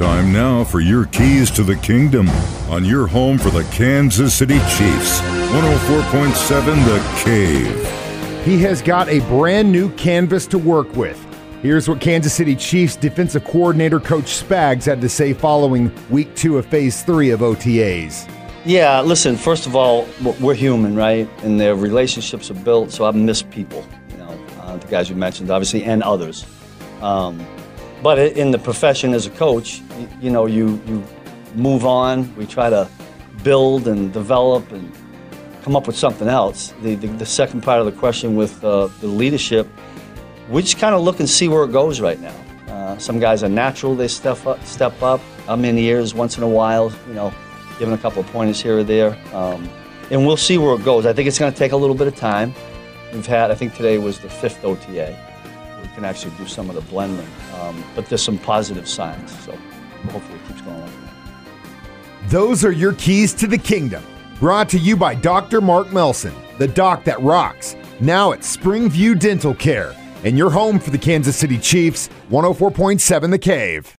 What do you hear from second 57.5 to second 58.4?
Um, but there's some